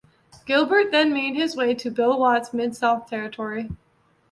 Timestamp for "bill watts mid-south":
1.91-3.07